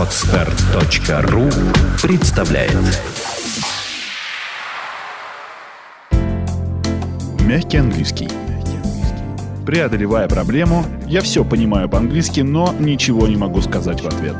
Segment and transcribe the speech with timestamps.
[0.00, 1.50] Отстар.ру
[2.02, 2.72] представляет
[7.44, 8.26] Мягкий английский.
[9.66, 14.36] Преодолевая проблему, я все понимаю по-английски, но ничего не могу сказать в ответ.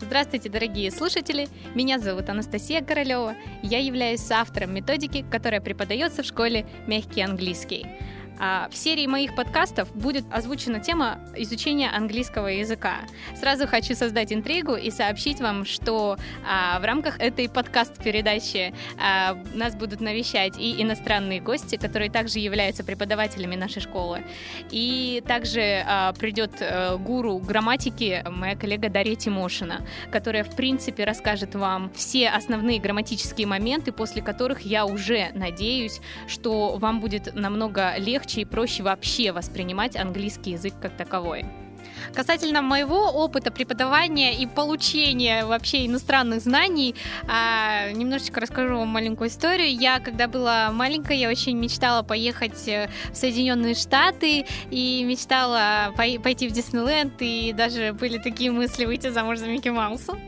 [0.00, 1.46] Здравствуйте, дорогие слушатели!
[1.76, 3.34] Меня зовут Анастасия Королева.
[3.62, 7.86] Я являюсь автором методики, которая преподается в школе «Мягкий английский».
[8.38, 12.96] А в серии моих подкастов будет озвучена тема изучения английского языка.
[13.38, 16.16] Сразу хочу создать интригу и сообщить вам, что
[16.46, 22.82] а, в рамках этой подкаст-передачи а, нас будут навещать и иностранные гости, которые также являются
[22.84, 24.24] преподавателями нашей школы.
[24.70, 25.84] И также
[26.18, 32.80] придет а, гуру грамматики, моя коллега Дарья Тимошина, которая, в принципе, расскажет вам все основные
[32.80, 38.82] грамматические моменты, после которых я уже надеюсь, что вам будет намного легче легче и проще
[38.82, 41.44] вообще воспринимать английский язык как таковой.
[42.12, 46.94] Касательно моего опыта преподавания и получения вообще иностранных знаний,
[47.28, 49.74] а, немножечко расскажу вам маленькую историю.
[49.74, 56.48] Я, когда была маленькая, я очень мечтала поехать э, в Соединенные Штаты и мечтала пойти
[56.48, 60.18] в Диснейленд, и даже были такие мысли выйти замуж за Микки Мауса.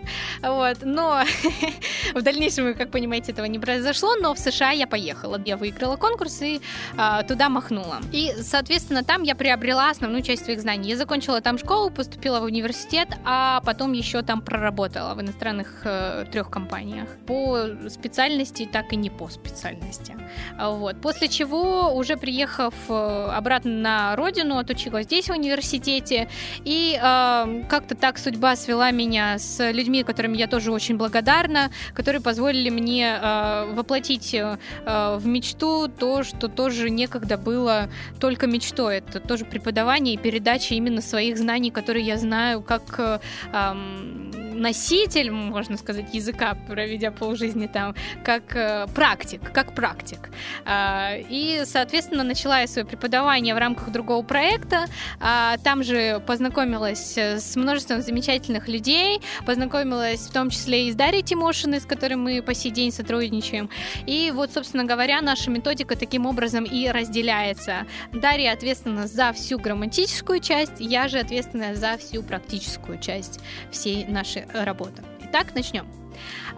[0.43, 0.79] Вот.
[0.83, 1.23] Но
[2.15, 5.41] в дальнейшем, как понимаете, этого не произошло, но в США я поехала.
[5.45, 6.61] Я выиграла конкурс и
[6.97, 8.01] а, туда махнула.
[8.13, 10.91] И, соответственно, там я приобрела основную часть своих знаний.
[10.91, 16.25] Я закончила там школу, поступила в университет, а потом еще там проработала в иностранных э,
[16.31, 17.09] трех компаниях.
[17.27, 20.17] По специальности, так и не по специальности.
[20.57, 21.01] Вот.
[21.01, 26.29] После чего, уже приехав э, обратно на родину, отучилась здесь в университете,
[26.65, 32.23] и э, как-то так судьба свела меня с людьми, которым я тоже очень благодарна, которые
[32.23, 37.89] позволили мне э, воплотить э, в мечту то, что тоже некогда было
[38.21, 38.99] только мечтой.
[38.99, 43.21] Это тоже преподавание и передача именно своих знаний, которые я знаю, как
[43.53, 47.95] эм, носитель, можно сказать, языка, проведя полжизни там,
[48.25, 50.31] как э, практик, как практик.
[50.65, 54.87] Э, и, соответственно, начала я свое преподавание в рамках другого проекта.
[55.21, 61.23] Э, там же познакомилась с множеством замечательных людей, познакомилась в том числе и с Дарьей
[61.23, 63.71] Тимошиной, с которой мы по сей день сотрудничаем.
[64.07, 67.87] И вот, собственно говоря, наша методика таким образом и разделяется.
[68.13, 73.41] Дарья ответственна за всю грамматическую часть, я же ответственна за всю практическую часть
[73.71, 75.03] всей нашей работы.
[75.23, 75.87] Итак, начнем.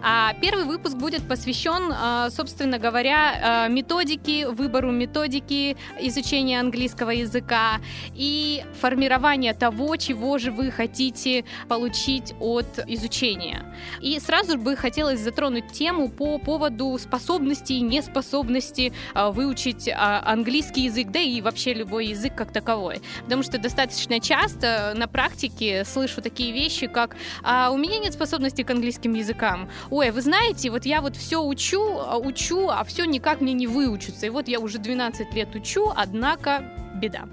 [0.01, 7.79] А первый выпуск будет посвящен, а, собственно говоря, а, методике, выбору методики изучения английского языка
[8.15, 13.65] и формированию того, чего же вы хотите получить от изучения.
[14.01, 21.09] И сразу бы хотелось затронуть тему по поводу способности и неспособности а, выучить английский язык,
[21.09, 23.01] да и вообще любой язык как таковой.
[23.23, 28.69] Потому что достаточно часто на практике слышу такие вещи, как «у меня нет способности к
[28.69, 29.13] английским
[29.49, 33.53] языкам», ой, вы знаете, вот я вот все учу, а, учу, а все никак мне
[33.53, 34.25] не выучится.
[34.25, 36.63] И вот я уже 12 лет учу, однако
[36.95, 37.25] беда.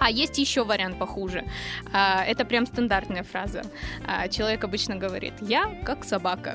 [0.00, 1.44] А есть еще вариант похуже.
[1.92, 3.62] А, это прям стандартная фраза.
[4.06, 6.54] А, человек обычно говорит: Я как собака.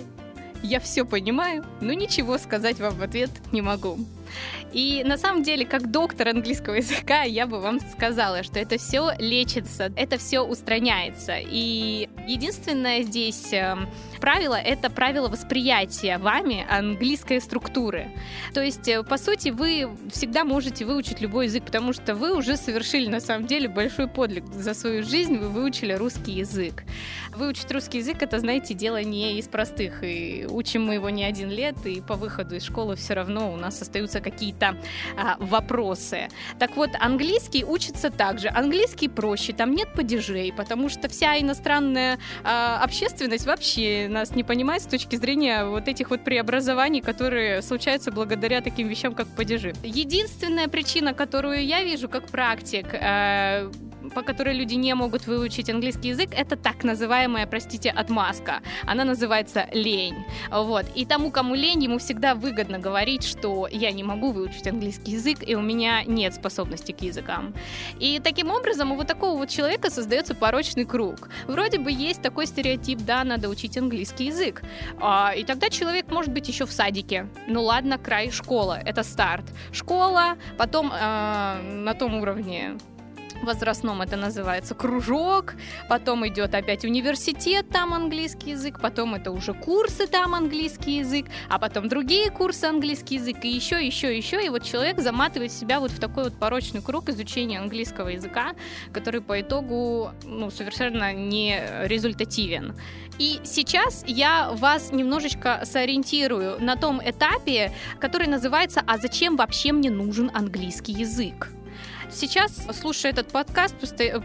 [0.62, 3.98] Я все понимаю, но ничего сказать вам в ответ не могу.
[4.74, 9.12] И на самом деле, как доктор английского языка, я бы вам сказала, что это все
[9.20, 11.36] лечится, это все устраняется.
[11.40, 13.88] И единственное здесь эм,
[14.20, 18.12] правило— это правило восприятия вами английской структуры.
[18.54, 22.58] То есть, э, по сути, вы всегда можете выучить любой язык, потому что вы уже
[22.58, 26.84] совершили, на самом деле, большой подвиг за свою жизнь, вы выучили русский язык.
[27.36, 31.50] Выучить русский язык— это, знаете, дело не из простых, и учим мы его не один
[31.50, 34.78] лет, и по выходу из школы все равно у нас остаются какие-то
[35.18, 36.30] а, вопросы.
[36.60, 38.48] Так вот, английский учится также.
[38.48, 44.82] Английский проще, там нет падежей, потому что вся иностранная а, общественность вообще нас не понимает
[44.82, 49.74] с точки зрения вот этих вот преобразований, которые случаются благодаря таким вещам, как падежи.
[49.84, 53.70] Единственная причина, которую я вижу как практик, э,
[54.16, 58.62] по которой люди не могут выучить английский язык, это так называемая, простите, отмазка.
[58.84, 60.26] Она называется лень.
[60.52, 60.86] Вот.
[60.96, 65.40] И тому, кому лень, ему всегда выгодно говорить, что я не могу выучить английский язык,
[65.46, 67.54] и у меня нет способности к языкам.
[68.00, 71.30] И таким образом у вот такого вот человека создается порочный круг.
[71.48, 74.64] Вроде бы есть такой стереотип, да, надо учить английский язык.
[75.00, 77.28] А, и тогда человек может быть еще в садике.
[77.48, 79.46] Ну ладно, край школа, это старт.
[79.72, 82.78] Школа, потом э, на том уровне
[83.44, 85.56] возрастном это называется кружок,
[85.90, 91.60] потом идет опять университет, там английский язык, потом это уже курсы, там английский язык, а
[91.60, 95.92] потом другие курсы английский язык, и еще, еще, еще, и вот человек заматывает себя вот
[95.92, 98.54] в такой вот порочный круг изучения английского языка,
[98.92, 102.76] который по итогу ну, совершенно не результативен.
[103.20, 109.90] И сейчас я вас немножечко сориентирую на том этапе, который называется «А зачем вообще мне
[109.90, 111.50] нужен английский язык?»
[112.16, 114.20] Сейчас, слушая этот подкаст, э,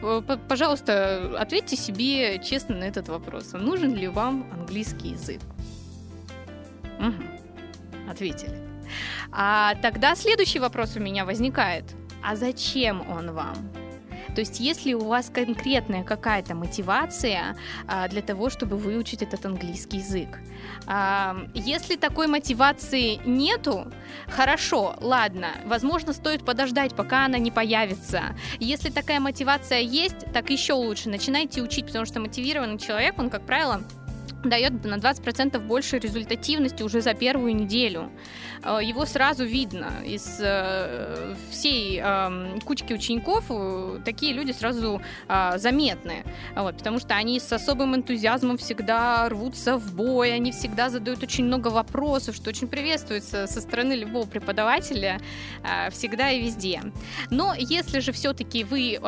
[0.49, 3.55] пожалуйста, ответьте себе честно на этот вопрос.
[3.55, 5.41] А нужен ли вам английский язык?
[6.99, 8.11] Угу.
[8.11, 8.59] Ответили.
[9.31, 11.85] А тогда следующий вопрос у меня возникает.
[12.25, 13.57] А зачем он вам?
[14.39, 17.57] То есть, если у вас конкретная какая-то мотивация
[17.89, 20.39] а, для того, чтобы выучить этот английский язык,
[20.87, 23.93] а, если такой мотивации нету,
[24.29, 28.37] хорошо, ладно, возможно, стоит подождать, пока она не появится.
[28.61, 31.09] Если такая мотивация есть, так еще лучше.
[31.09, 33.83] Начинайте учить, потому что мотивированный человек, он, как правило,
[34.45, 38.11] дает на 20% больше результативности уже за первую неделю.
[38.63, 39.93] Э, его сразу видно.
[40.05, 45.01] Из э, всей эм, кучки учеников э, такие люди сразу
[45.57, 46.25] заметны.
[46.55, 51.45] Вот, потому что они с особым энтузиазмом всегда рвутся в бой, они всегда задают очень
[51.45, 55.21] много вопросов, что очень приветствуется со стороны любого преподавателя
[55.91, 56.83] всегда и везде.
[57.31, 58.99] Но если же все-таки вы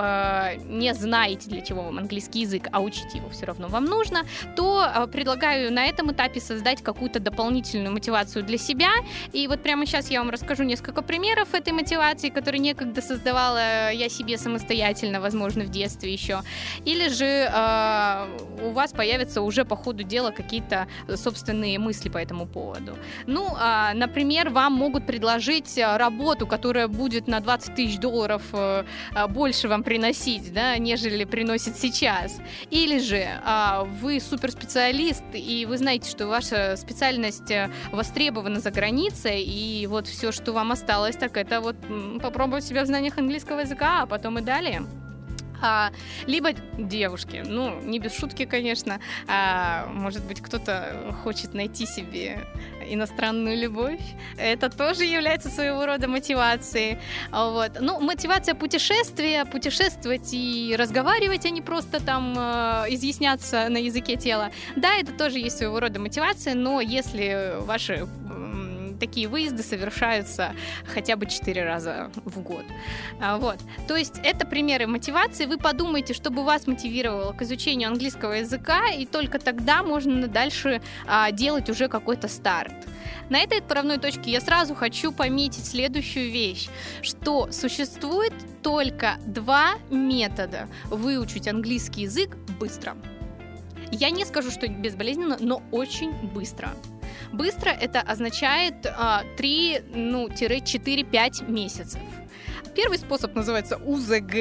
[0.64, 4.22] не знаете, для чего вам английский язык, а учить его все равно вам нужно,
[4.56, 8.88] то предлагаю на этом этапе создать какую-то дополнительную мотивацию для себя.
[9.34, 14.08] И вот прямо сейчас я вам расскажу несколько примеров этой мотивации, которые некогда создавала я
[14.08, 16.40] себе самостоятельно, возможно, в детстве еще.
[16.86, 18.26] Или же э,
[18.62, 20.86] у вас появятся уже по ходу дела какие-то
[21.16, 22.96] собственные мысли по этому поводу.
[23.26, 28.84] Ну, э, например, вам могут предложить работу, которая будет на 20 тысяч долларов э,
[29.28, 32.40] больше вам приносить, да, нежели приносит сейчас.
[32.70, 38.70] Или же э, вы суперспециалист, специалист, и вы знаете, что ваша специальность э, востребована за
[38.70, 41.76] границей, и вот все, что вам осталось, так это вот
[42.22, 44.82] попробовать себя в знаниях английского языка, а потом и далее.
[45.62, 45.90] А,
[46.26, 48.98] либо девушки, ну, не без шутки, конечно,
[49.28, 52.46] а, может быть, кто-то хочет найти себе
[52.92, 54.00] иностранную любовь.
[54.36, 56.98] Это тоже является своего рода мотивацией.
[57.30, 57.72] Вот.
[57.80, 64.50] Ну, мотивация путешествия, путешествовать и разговаривать, а не просто там э, изъясняться на языке тела.
[64.76, 68.06] Да, это тоже есть своего рода мотивация, но если ваши
[69.00, 70.54] такие выезды совершаются
[70.86, 72.64] хотя бы 4 раза в год.
[73.20, 73.58] А, вот.
[73.88, 75.46] То есть это примеры мотивации.
[75.46, 81.32] Вы подумайте, чтобы вас мотивировало к изучению английского языка, и только тогда можно дальше а,
[81.32, 82.74] делать уже какой-то старт.
[83.30, 86.68] На этой отправной точке я сразу хочу пометить следующую вещь,
[87.00, 88.32] что существует
[88.62, 92.96] только два метода выучить английский язык быстро.
[93.92, 96.70] Я не скажу, что безболезненно, но очень быстро.
[97.32, 98.86] Быстро это означает
[99.36, 102.00] 3, ну, 4-5 месяцев.
[102.74, 104.34] Первый способ называется УЗГ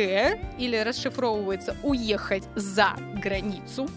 [0.58, 3.88] или расшифровывается «уехать за границу».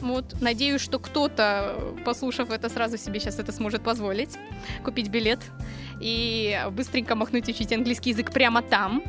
[0.00, 4.36] Вот, надеюсь, что кто-то, послушав это, сразу себе сейчас это сможет позволить.
[4.84, 5.40] Купить билет
[6.00, 9.02] и быстренько махнуть учить английский язык прямо там.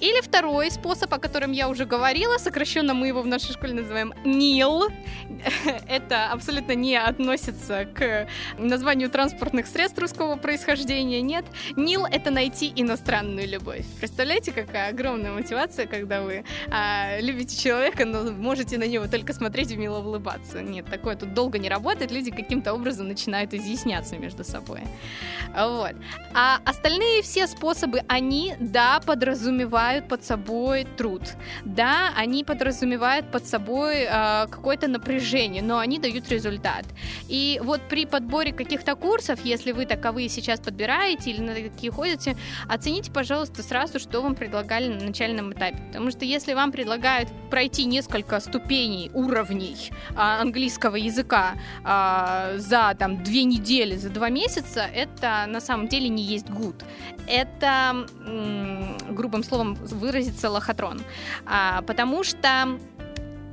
[0.00, 4.12] Или второй способ, о котором я уже говорила, сокращенно мы его в нашей школе называем
[4.24, 4.88] НИЛ.
[5.88, 8.28] Это абсолютно не относится к
[8.58, 11.44] названию транспортных средств русского происхождения, нет.
[11.76, 13.84] НИЛ— это найти иностранную любовь.
[13.98, 19.70] Представляете, какая огромная мотивация, когда вы а, любите человека, но можете на него только смотреть
[19.72, 20.62] и мило улыбаться.
[20.62, 24.80] Нет, такое тут долго не работает, люди каким-то образом начинают изъясняться между собой.
[25.56, 25.94] Вот.
[26.34, 31.22] А остальные все способы, они, да, подразумевают подразумевают под собой труд.
[31.64, 36.84] Да, они подразумевают под собой э, какое-то напряжение, но они дают результат.
[37.28, 42.36] И вот при подборе каких-то курсов, если вы таковые сейчас подбираете или на такие ходите,
[42.68, 45.78] оцените, пожалуйста, сразу, что вам предлагали на начальном этапе.
[45.88, 49.76] Потому что если вам предлагают пройти несколько ступеней, уровней
[50.10, 56.08] э, английского языка э, за там две недели, за два месяца, это на самом деле
[56.08, 56.82] не есть good.
[57.26, 58.06] Это,
[59.10, 61.00] грубым словом выразиться, лохотрон.
[61.46, 62.78] А, потому что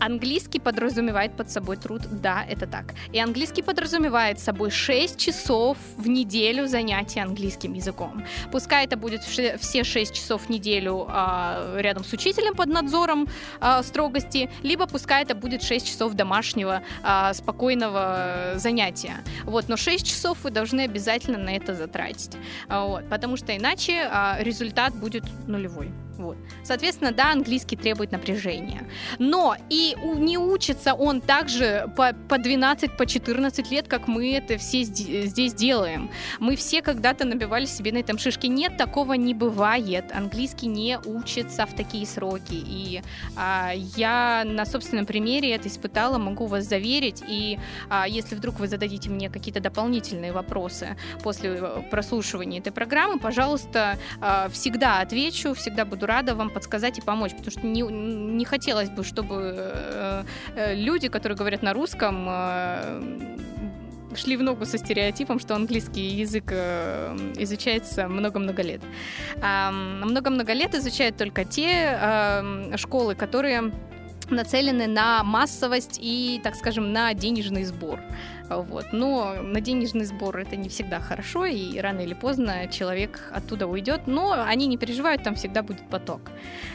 [0.02, 2.96] Английский подразумевает под собой труд, да, это так.
[3.14, 8.24] И английский подразумевает собой 6 часов в неделю занятий английским языком.
[8.52, 13.28] Пускай это будет все 6 часов в неделю а, рядом с учителем под надзором
[13.60, 19.18] а, строгости, либо пускай это будет 6 часов домашнего а, спокойного занятия.
[19.44, 22.38] Вот, но 6 часов вы должны обязательно на это затратить.
[22.68, 25.92] Вот, потому что иначе результат будет нулевой.
[26.22, 26.38] Вот.
[26.64, 28.88] Соответственно, да, английский требует напряжения.
[29.20, 34.58] Но и не учится он также по, по 12, по 14 лет, как мы это
[34.58, 36.12] все здесь делаем.
[36.40, 38.48] Мы все когда-то набивали себе на этом шишки.
[38.48, 40.12] Нет, такого не бывает.
[40.14, 42.54] Английский не учится в такие сроки.
[42.54, 43.02] И
[43.36, 47.24] а, я на собственном примере это испытала, могу вас заверить.
[47.28, 47.60] И
[47.90, 53.98] а, если вдруг вы зададите мне какие-то дополнительные вопросы после э, прослушивания этой программы, пожалуйста,
[54.20, 58.90] а, всегда отвечу, всегда буду рада вам подсказать и помочь, потому что не, не хотелось
[58.90, 60.24] бы, чтобы э,
[60.56, 62.30] э, люди, которые говорят на русском,
[64.16, 66.52] шли в ногу со стереотипом, что английский язык
[67.38, 68.82] изучается много-много лет.
[69.42, 72.44] Много-много лет изучают только те
[72.76, 73.72] школы, которые
[74.30, 78.00] нацелены на массовость и, так скажем, на денежный сбор.
[78.58, 78.88] Вот.
[78.92, 84.08] Но на денежный сбор это не всегда хорошо, и рано или поздно человек оттуда уйдет,
[84.08, 86.22] но они не переживают, там всегда будет поток.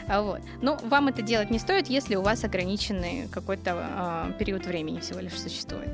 [0.07, 0.41] Вот.
[0.61, 5.19] Но вам это делать не стоит, если у вас ограниченный какой-то э, период времени всего
[5.19, 5.89] лишь существует.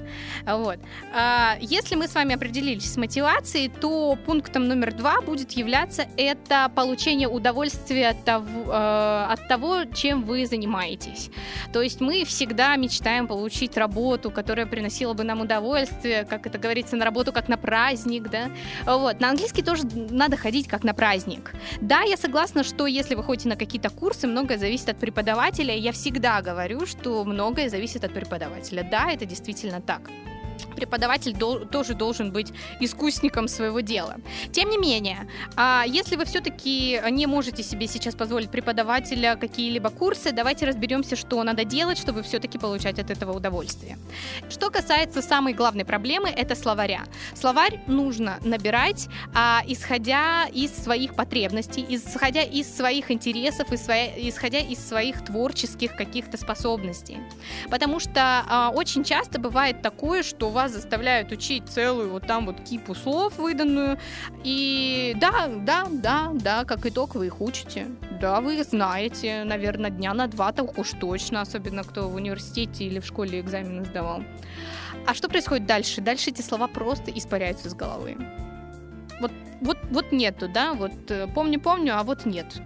[0.45, 0.79] Вот.
[1.13, 6.71] А если мы с вами определились с мотивацией, то пунктом номер два будет являться это
[6.75, 11.29] получение удовольствия от того, э, от того, чем вы занимаетесь.
[11.73, 16.57] То есть мы всегда мечтаем получить работу, которая приносила бы нам удовольствие, удовольствие, как это
[16.57, 18.49] говорится, на работу как на праздник, да.
[18.85, 19.19] Вот.
[19.19, 21.53] На английский тоже надо ходить как на праздник.
[21.81, 25.75] Да, я согласна, что если вы ходите на какие-то курсы, многое зависит от преподавателя.
[25.75, 28.87] Я всегда говорю, что многое зависит от преподавателя.
[28.89, 30.01] Да, это действительно так
[30.75, 34.15] преподаватель дол- тоже должен быть искусником своего дела.
[34.51, 40.31] Тем не менее, а если вы все-таки не можете себе сейчас позволить преподавателя какие-либо курсы,
[40.31, 43.97] давайте разберемся, что надо делать, чтобы все-таки получать от этого удовольствие.
[44.49, 47.03] Что касается самой главной проблемы, это словаря.
[47.33, 55.23] Словарь нужно набирать, а, исходя из своих потребностей, исходя из своих интересов, исходя из своих
[55.23, 57.17] творческих каких-то способностей.
[57.69, 62.61] Потому что а, очень часто бывает такое, что вас заставляют учить целую вот там вот
[62.61, 63.97] кипу слов выданную.
[64.43, 67.87] И да, да, да, да, как итог вы их учите.
[68.21, 72.85] Да, вы их знаете, наверное, дня на два так уж точно, особенно кто в университете
[72.85, 74.23] или в школе экзамены сдавал.
[75.05, 76.01] А что происходит дальше?
[76.01, 78.17] Дальше эти слова просто испаряются с головы.
[79.19, 79.31] Вот,
[79.61, 82.61] вот, вот нету, да, вот э, помню-помню, а вот нет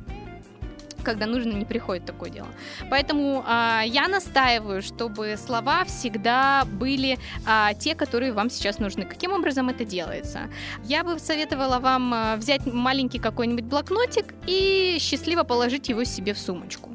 [1.07, 2.49] когда нужно, не приходит такое дело.
[2.89, 9.05] Поэтому а, я настаиваю, чтобы слова всегда были а, те, которые вам сейчас нужны.
[9.05, 10.49] Каким образом это делается?
[10.83, 16.39] Я бы советовала вам а, взять маленький какой-нибудь блокнотик и счастливо положить его себе в
[16.39, 16.89] сумочку.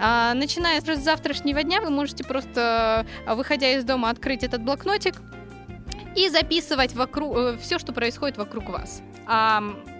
[0.00, 5.14] А, начиная с завтрашнего дня вы можете просто, а, выходя из дома, открыть этот блокнотик
[6.16, 9.02] и записывать вокруг э, все, что происходит вокруг вас.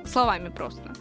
[0.05, 0.93] Словами просто.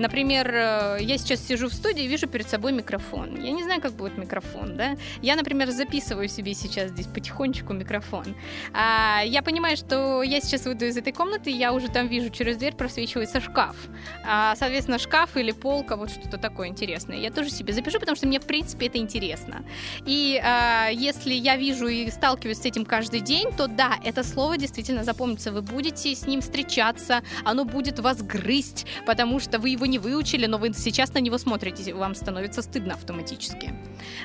[0.00, 3.36] Например, э, я сейчас сижу в студии и вижу перед собой микрофон.
[3.36, 4.96] Я не знаю, как будет микрофон, да?
[5.20, 8.24] Я, например, записываю себе сейчас здесь потихонечку микрофон.
[8.72, 12.56] А, я понимаю, что я сейчас выйду из этой комнаты, я уже там вижу, через
[12.56, 13.76] дверь просвечивается шкаф.
[14.24, 17.18] А, соответственно, шкаф или полка, вот что-то такое интересное.
[17.18, 19.66] Я тоже себе запишу, потому что мне, в принципе, это интересно.
[20.06, 24.56] И а, если я вижу и сталкиваюсь с этим каждый день, то да, это слово
[24.56, 25.52] действительно запомнится.
[25.52, 30.46] Вы будете с ним встречаться, оно будет вас грызть, потому что вы его не выучили,
[30.46, 33.74] но вы сейчас на него смотрите, вам становится стыдно автоматически.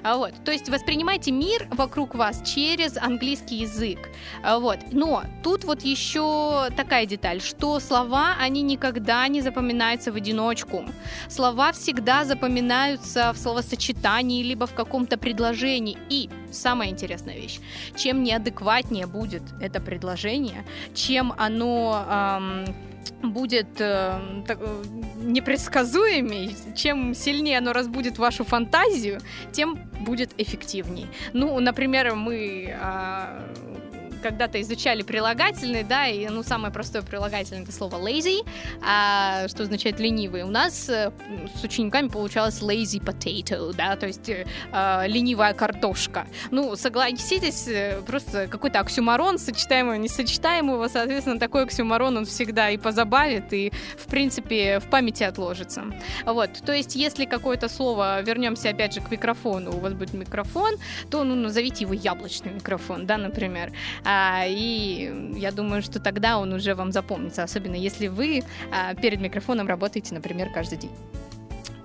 [0.03, 3.99] А вот, то есть воспринимайте мир вокруг вас через английский язык.
[4.43, 10.15] А вот, но тут вот еще такая деталь, что слова, они никогда не запоминаются в
[10.15, 10.85] одиночку.
[11.27, 15.97] Слова всегда запоминаются в словосочетании, либо в каком-то предложении.
[16.09, 17.59] И самая интересная вещь,
[17.95, 22.05] чем неадекватнее будет это предложение, чем оно...
[22.09, 24.83] Эм, будет э, э,
[25.23, 29.19] непредсказуемей, чем сильнее оно разбудит вашу фантазию,
[29.51, 31.07] тем будет эффективней.
[31.33, 33.84] Ну, например, мы э,
[34.25, 38.39] когда-то изучали прилагательные, да, и, ну, самое простое прилагательное это слово lazy,
[38.81, 40.41] а, что означает ленивый.
[40.41, 41.11] У нас э,
[41.55, 46.25] с учениками получалось lazy potato, да, то есть э, а, ленивая картошка.
[46.49, 53.53] Ну, согласитесь, э, просто какой-то оксюмарон, сочетаемого, несочетаемого, соответственно, такой оксюмарон он всегда и позабавит,
[53.53, 55.83] и, в принципе, в памяти отложится.
[56.25, 60.77] Вот, то есть, если какое-то слово, вернемся опять же к микрофону, у вас будет микрофон,
[61.11, 63.71] то, ну, назовите его яблочный микрофон, да, например.
[64.03, 64.14] А,
[64.45, 69.67] и я думаю, что тогда он уже вам запомнится, особенно если вы а, перед микрофоном
[69.67, 70.91] работаете, например, каждый день.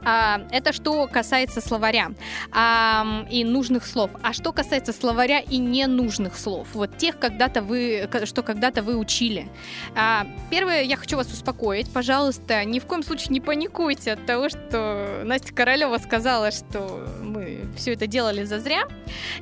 [0.04, 2.12] А, это что касается словаря
[2.52, 4.10] а, и нужных слов.
[4.22, 9.48] А что касается словаря и ненужных слов, вот тех, когда-то вы, что когда-то вы учили.
[9.94, 14.48] А, первое, я хочу вас успокоить, пожалуйста, ни в коем случае не паникуйте от того,
[14.48, 18.88] что Настя Королева сказала, что мы все это делали зазря.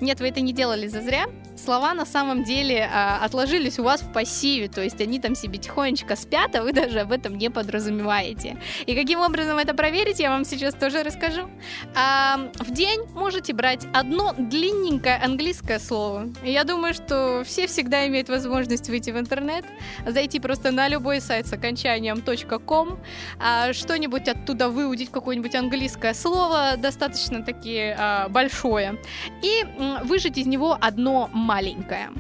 [0.01, 1.27] Нет, вы это не делали зазря.
[1.57, 5.59] Слова на самом деле а, отложились у вас в пассиве, то есть они там себе
[5.59, 8.59] тихонечко спят, а вы даже об этом не подразумеваете.
[8.87, 11.49] И каким образом это проверить, я вам сейчас тоже расскажу.
[11.95, 16.29] А, в день можете брать одно длинненькое английское слово.
[16.43, 19.65] Я думаю, что все всегда имеют возможность выйти в интернет,
[20.07, 22.23] зайти просто на любой сайт с окончанием
[22.67, 22.99] .com,
[23.39, 28.99] а, что-нибудь оттуда выудить, какое-нибудь английское слово, достаточно таки а, большое,
[29.43, 29.65] и
[30.05, 32.11] выжать из него одно маленькое.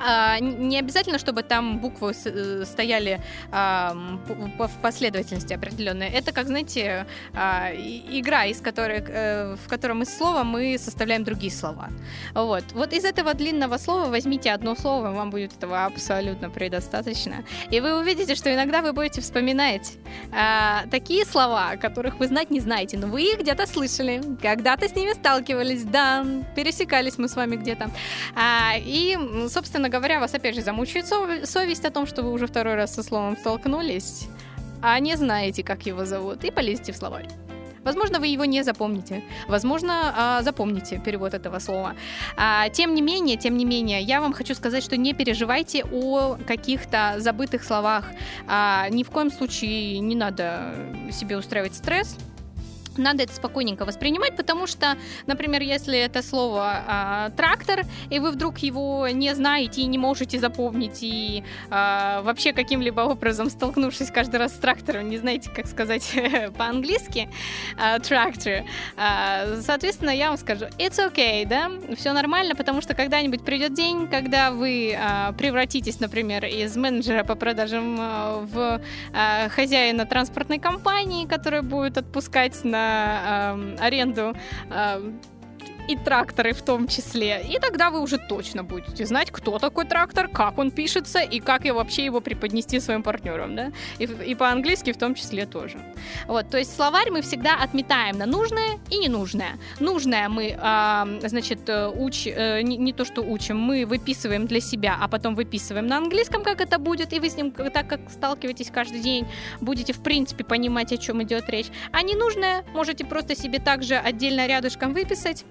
[0.00, 3.94] А, не обязательно, чтобы там буквы э, стояли а,
[4.58, 6.08] в последовательности определенной.
[6.08, 11.52] Это, как знаете, а, игра, из которой, э, в котором из слова мы составляем другие
[11.52, 11.88] слова.
[12.34, 12.64] Вот.
[12.72, 17.44] Вот из этого длинного слова возьмите одно слово, вам будет этого абсолютно предостаточно.
[17.70, 19.98] И вы увидите, что иногда вы будете вспоминать
[20.32, 24.94] а, такие слова, которых вы знать не знаете, но вы их где-то слышали, когда-то с
[24.94, 26.24] ними сталкивались, да,
[26.54, 27.90] пересекались мы с вами где-то.
[28.34, 29.16] А, и,
[29.48, 31.06] собственно, собственно говоря, вас опять же замучает
[31.48, 34.28] совесть о том, что вы уже второй раз со словом столкнулись,
[34.82, 37.28] а не знаете, как его зовут, и полезете в словарь.
[37.84, 39.22] Возможно, вы его не запомните.
[39.48, 41.94] Возможно, а, запомните перевод этого слова.
[42.36, 46.36] А, тем не менее, тем не менее, я вам хочу сказать, что не переживайте о
[46.46, 48.04] каких-то забытых словах.
[48.46, 50.74] А, ни в коем случае не надо
[51.12, 52.18] себе устраивать стресс
[52.98, 58.58] надо это спокойненько воспринимать, потому что, например, если это слово э, трактор, и вы вдруг
[58.58, 64.54] его не знаете и не можете запомнить, и э, вообще каким-либо образом столкнувшись каждый раз
[64.54, 66.12] с трактором, не знаете, как сказать
[66.56, 67.28] по-английски
[67.78, 68.64] э, трактор,
[68.96, 74.08] э, соответственно, я вам скажу, it's okay, да, все нормально, потому что когда-нибудь придет день,
[74.08, 78.80] когда вы э, превратитесь, например, из менеджера по продажам э, в
[79.12, 84.34] э, хозяина транспортной компании, которая будет отпускать на э, аренду
[84.70, 85.12] э,
[85.88, 87.42] и тракторы в том числе.
[87.48, 91.64] И тогда вы уже точно будете знать, кто такой трактор, как он пишется и как
[91.64, 93.72] я вообще его преподнести своим партнерам, да?
[93.98, 95.78] И, и по-английски в том числе тоже.
[96.26, 99.58] Вот, то есть словарь мы всегда отметаем на нужное и ненужное.
[99.80, 104.98] Нужное мы, э, значит, уч, э, не, не то что учим, мы выписываем для себя,
[105.00, 108.70] а потом выписываем на английском, как это будет, и вы с ним, так как сталкиваетесь
[108.70, 109.26] каждый день,
[109.60, 111.68] будете в принципе понимать, о чем идет речь.
[111.92, 115.44] А ненужное можете просто себе также отдельно рядышком выписать,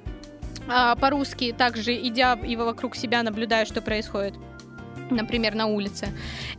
[0.67, 4.35] а, по-русски, также идя и вокруг себя наблюдая, что происходит
[5.09, 6.09] например, на улице.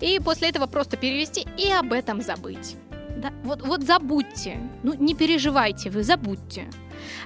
[0.00, 2.76] И после этого просто перевести и об этом забыть.
[3.18, 3.32] Да?
[3.42, 4.58] Вот, вот забудьте.
[4.82, 6.66] Ну, не переживайте, вы забудьте.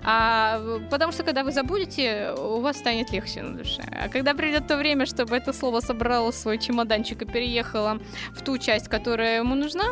[0.02, 3.82] А, потому что когда вы забудете, у вас станет легче на душе.
[3.90, 8.00] А когда придет то время, чтобы это слово собрало свой чемоданчик и переехало
[8.32, 9.84] в ту часть, которая ему нужна,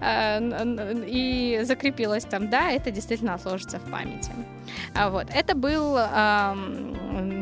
[0.00, 0.38] а,
[1.06, 4.30] и закрепилась там, да, это действительно отложится в памяти.
[4.94, 5.26] А, вот.
[5.34, 6.56] Это был а,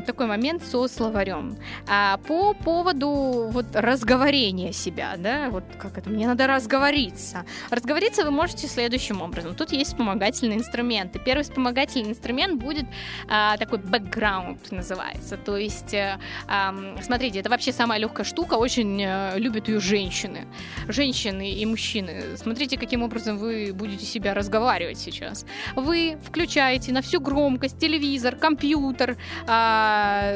[0.06, 1.56] такой момент со словарем.
[1.88, 7.44] А по поводу вот разговорения себя, да, вот как это, мне надо разговориться.
[7.70, 9.54] Разговориться вы можете следующим образом.
[9.54, 11.18] Тут есть вспомогательные инструменты.
[11.18, 12.86] Первый вспомогательный инструмент будет
[13.28, 15.36] а, такой бэкграунд называется.
[15.36, 20.46] То есть, а, смотрите, это вообще самая легкая штука, очень а, любят ее женщины.
[20.88, 22.36] Женщины и мужчины.
[22.36, 25.44] Смотрите, каким образом вы будете себя разговаривать сейчас.
[25.76, 30.32] Вы включаете на всю громкость телевизор, компьютер, а,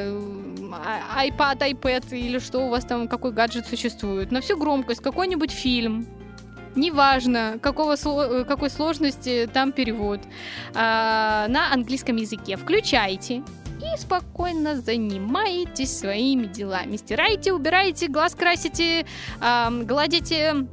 [1.19, 6.07] iPad, iPad или что у вас там, какой гаджет существует, на всю громкость какой-нибудь фильм,
[6.77, 7.97] неважно, какого,
[8.45, 10.21] какой сложности там перевод,
[10.75, 12.57] а, на английском языке.
[12.57, 13.43] Включайте
[13.85, 16.97] и спокойно занимаетесь своими делами.
[16.97, 19.05] Стираете, убираете, глаз красите,
[19.41, 20.67] гладите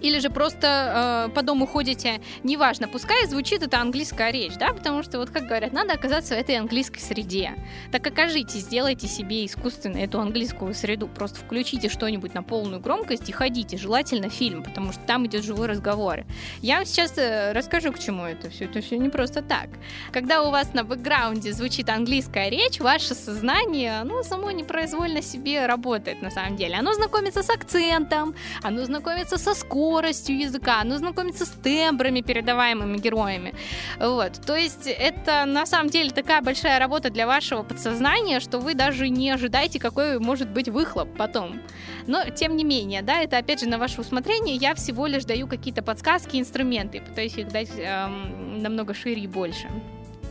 [0.00, 5.02] или же просто э, по дому ходите, неважно, пускай звучит это английская речь, да, потому
[5.02, 7.52] что, вот как говорят, надо оказаться в этой английской среде.
[7.92, 13.32] Так окажитесь, сделайте себе искусственно эту английскую среду, просто включите что-нибудь на полную громкость и
[13.32, 16.24] ходите, желательно фильм, потому что там идет живой разговор.
[16.62, 18.64] Я вам сейчас э, расскажу, к чему это все.
[18.64, 19.68] Это все не просто так.
[20.12, 26.22] Когда у вас на бэкграунде звучит английская речь, ваше сознание, оно само непроизвольно себе работает
[26.22, 26.76] на самом деле.
[26.76, 32.96] Оно знакомится с акцентом, оно знакомится со скоростью, скоростью языка, оно знакомится с тембрами, передаваемыми
[32.96, 33.54] героями.
[33.98, 34.40] Вот.
[34.46, 39.08] То есть это на самом деле такая большая работа для вашего подсознания, что вы даже
[39.08, 41.60] не ожидаете, какой может быть выхлоп потом.
[42.06, 44.54] Но, тем не менее, да, это опять же на ваше усмотрение.
[44.54, 49.68] Я всего лишь даю какие-то подсказки, инструменты, пытаюсь их дать эм, намного шире и больше.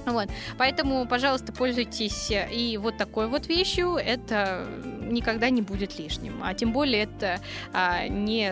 [0.06, 0.30] Вот.
[0.58, 3.96] Поэтому, пожалуйста, пользуйтесь и вот такой вот вещью.
[3.96, 4.66] Это
[5.10, 6.42] никогда не будет лишним.
[6.44, 7.40] А тем более это
[7.74, 8.52] а, не,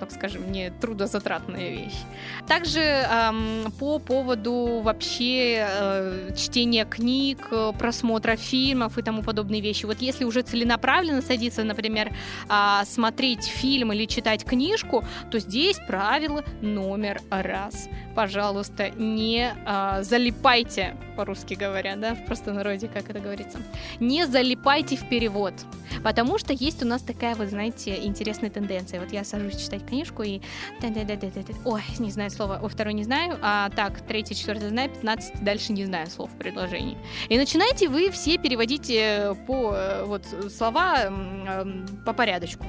[0.00, 1.98] так скажем, не трудозатратная вещь.
[2.46, 9.86] Также эм, по поводу вообще э, чтения книг, просмотра фильмов и тому подобные вещи.
[9.86, 12.12] Вот если уже целенаправленно садиться, например,
[12.48, 17.88] э, смотреть фильм или читать книжку, то здесь правило номер раз.
[18.14, 20.81] Пожалуйста, не э, залипайте,
[21.16, 23.58] по-русски говоря, да, в простонародье, как это говорится.
[24.00, 25.54] Не залипайте в перевод.
[26.02, 29.00] Потому что есть у нас такая, вот знаете, интересная тенденция.
[29.00, 30.40] Вот я сажусь читать книжку и...
[31.64, 32.60] Ой, не знаю слова.
[32.62, 33.38] О, второй не знаю.
[33.42, 36.96] А так, третий, четвертый знаю, пятнадцатый дальше не знаю слов в предложении.
[37.28, 41.12] И начинаете вы все переводить э, по э, вот слова
[42.04, 42.66] по порядочку.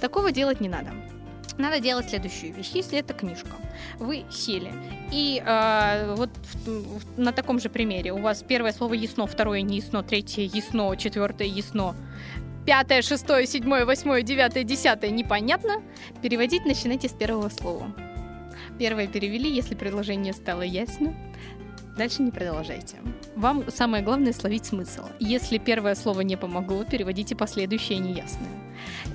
[0.00, 0.92] Такого делать не надо
[1.58, 2.70] надо делать следующую вещь.
[2.74, 3.50] Если это книжка,
[3.98, 4.72] вы сели,
[5.12, 6.30] и э, вот
[6.64, 10.42] в, в, на таком же примере у вас первое слово ясно, второе не ясно, третье
[10.42, 11.94] ясно, четвертое ясно,
[12.64, 15.82] пятое, шестое, седьмое, восьмое, девятое, десятое непонятно,
[16.22, 17.92] переводить начинайте с первого слова.
[18.78, 21.14] Первое перевели, если предложение стало ясно.
[21.98, 22.98] Дальше не продолжайте.
[23.34, 25.02] Вам самое главное словить смысл.
[25.18, 28.48] Если первое слово не помогло, переводите последующее неясное.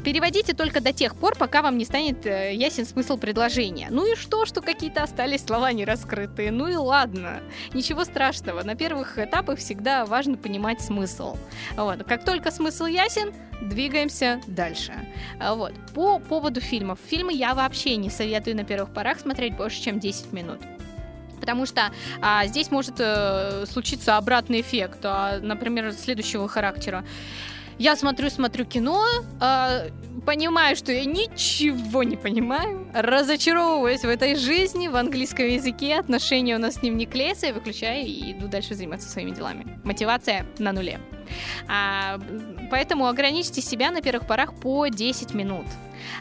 [0.03, 3.87] Переводите только до тех пор, пока вам не станет э, ясен смысл предложения.
[3.89, 6.51] Ну и что, что какие-то остались слова не раскрытые?
[6.51, 7.39] Ну и ладно.
[7.73, 8.63] Ничего страшного.
[8.63, 11.37] На первых этапах всегда важно понимать смысл.
[11.77, 12.03] Вот.
[12.03, 14.91] Как только смысл ясен, двигаемся дальше.
[15.39, 15.71] А вот.
[15.93, 16.99] По поводу фильмов.
[17.07, 20.59] Фильмы я вообще не советую на первых порах смотреть больше, чем 10 минут
[21.43, 27.03] потому что а, здесь может э, случиться обратный эффект, а, например, следующего характера.
[27.77, 29.03] Я смотрю, смотрю кино,
[29.41, 29.89] э,
[30.25, 36.59] понимаю, что я ничего не понимаю, разочаровываюсь в этой жизни, в английском языке, отношения у
[36.59, 39.81] нас с ним не клеятся, я выключаю и иду дальше заниматься своими делами.
[39.83, 41.01] Мотивация на нуле.
[41.67, 42.19] А,
[42.69, 45.65] поэтому ограничьте себя на первых порах по 10 минут.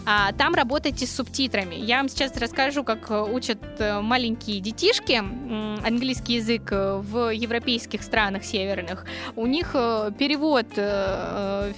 [0.04, 1.74] А, там работайте с субтитрами.
[1.74, 5.12] Я вам сейчас расскажу, как э, учат э, маленькие детишки
[5.84, 9.06] английский язык э, в европейских странах северных.
[9.36, 10.66] У них перевод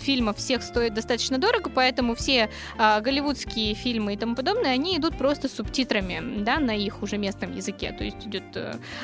[0.01, 5.16] фильмов всех стоит достаточно дорого, поэтому все а, голливудские фильмы и тому подобное, они идут
[5.16, 7.92] просто с субтитрами, да, на их уже местном языке.
[7.92, 8.44] То есть идет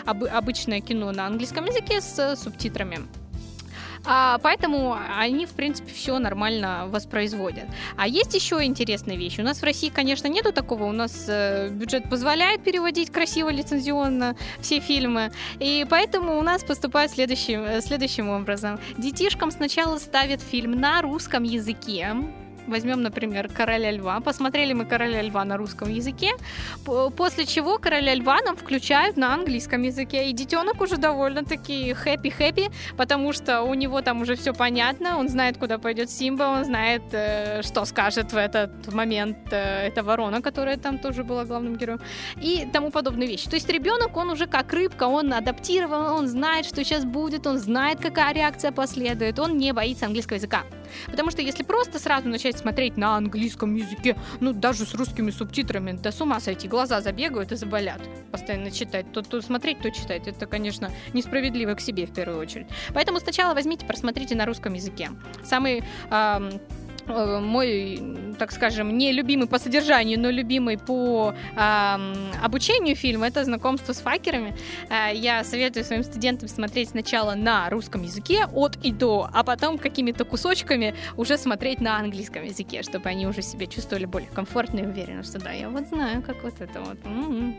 [0.07, 3.01] обычное кино на английском языке с субтитрами.
[4.05, 7.67] А, поэтому они, в принципе, все нормально воспроизводят.
[7.97, 9.39] А есть еще интересная вещь.
[9.39, 10.85] У нас в России, конечно, нету такого.
[10.85, 15.33] У нас э, бюджет позволяет переводить красиво, лицензионно все фильмы.
[15.59, 18.81] И поэтому у нас поступает следующим, следующим образом.
[18.97, 22.15] Детишкам сначала ставят фильм на русском языке,
[22.66, 24.20] Возьмем, например, «Короля льва».
[24.20, 26.33] Посмотрели мы «Короля льва» на русском языке,
[27.16, 30.31] после чего «Короля льва» нам включают на английском языке.
[30.31, 35.57] И детенок уже довольно-таки хэппи-хэппи, потому что у него там уже все понятно, он знает,
[35.59, 40.77] куда пойдет Симба, он знает, э, что скажет в этот момент э, эта ворона, которая
[40.77, 42.01] там тоже была главным героем,
[42.40, 43.49] и тому подобные вещи.
[43.49, 47.59] То есть ребенок, он уже как рыбка, он адаптирован, он знает, что сейчас будет, он
[47.59, 50.64] знает, какая реакция последует, он не боится английского языка.
[51.07, 55.92] Потому что если просто сразу начать смотреть на английском языке, ну, даже с русскими субтитрами,
[55.92, 58.00] да с ума сойти, глаза забегают и заболят
[58.31, 59.12] постоянно читать.
[59.12, 60.26] То, то смотреть, то читать.
[60.26, 62.66] Это, конечно, несправедливо к себе в первую очередь.
[62.94, 65.11] Поэтому сначала возьмите, просмотрите на русском языке.
[65.44, 66.50] Самый э, Э,
[67.11, 68.01] мой,
[68.38, 71.96] так скажем, не любимый по содержанию, но любимый по э,
[72.42, 74.57] обучению фильм это знакомство с факерами.
[74.88, 79.79] Э, я советую своим студентам смотреть сначала на русском языке от и до, а потом
[79.79, 84.87] какими-то кусочками уже смотреть на английском языке, чтобы они уже себя чувствовали более комфортно и
[84.87, 86.99] уверенно, что да, я вот знаю, как вот это вот.
[87.05, 87.57] М-м-м.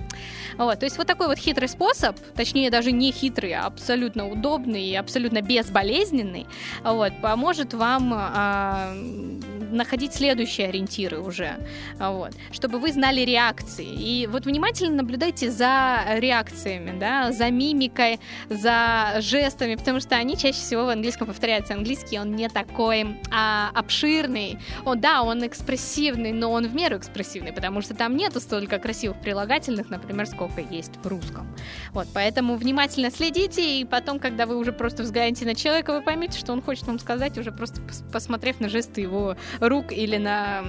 [0.58, 4.84] Вот, то есть вот такой вот хитрый способ, точнее даже не хитрый, а абсолютно удобный
[4.84, 6.48] и абсолютно безболезненный,
[6.84, 9.41] вот, поможет вам э,
[9.72, 11.56] находить следующие ориентиры уже,
[11.98, 13.86] вот, чтобы вы знали реакции.
[13.86, 20.60] И вот внимательно наблюдайте за реакциями, да, за мимикой, за жестами, потому что они чаще
[20.60, 21.74] всего в английском повторяются.
[21.74, 24.60] Английский, он не такой а, обширный.
[24.86, 29.20] Он, да, он экспрессивный, но он в меру экспрессивный, потому что там нету столько красивых
[29.22, 31.48] прилагательных, например, сколько есть в русском.
[31.94, 36.38] Вот, поэтому внимательно следите, и потом, когда вы уже просто взглянете на человека, вы поймете,
[36.38, 40.64] что он хочет вам сказать, уже просто посмотрев на жесты его рук или на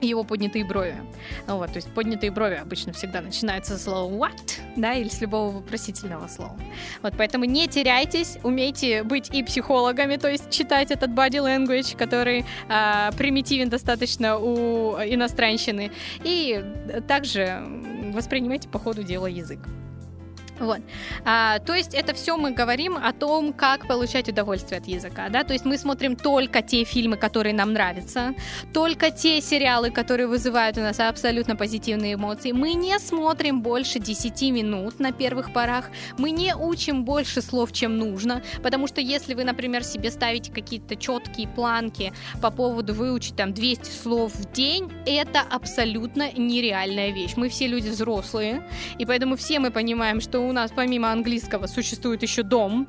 [0.00, 0.96] его поднятые брови.
[1.46, 5.50] Вот, то есть поднятые брови обычно всегда начинаются с слова what, да, или с любого
[5.50, 6.56] вопросительного слова.
[7.02, 12.44] Вот, поэтому не теряйтесь, умейте быть и психологами, то есть читать этот body language, который
[12.68, 15.90] а, примитивен достаточно у иностранщины,
[16.22, 16.64] и
[17.06, 17.62] также
[18.12, 19.60] воспринимайте по ходу дела язык.
[20.60, 20.80] Вот.
[21.24, 25.44] А, то есть это все мы говорим о том, как получать удовольствие от языка, да,
[25.44, 28.34] то есть мы смотрим только те фильмы, которые нам нравятся,
[28.72, 32.52] только те сериалы, которые вызывают у нас абсолютно позитивные эмоции.
[32.52, 37.96] Мы не смотрим больше 10 минут на первых порах, мы не учим больше слов, чем
[37.96, 43.52] нужно, потому что если вы, например, себе ставите какие-то четкие планки по поводу выучить там
[43.52, 47.34] 200 слов в день, это абсолютно нереальная вещь.
[47.36, 48.62] Мы все люди взрослые,
[48.98, 52.86] и поэтому все мы понимаем, что у нас помимо английского существует еще дом,